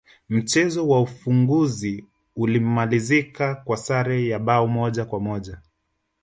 mchezo 0.29 0.87
wa 0.87 1.01
ufunguzi 1.01 2.05
ulimalizika 2.35 3.55
kwa 3.55 3.77
sare 3.77 4.27
ya 4.27 4.39
bao 4.39 4.67
moja 4.67 5.05
kwa 5.05 5.19
moja 5.19 5.61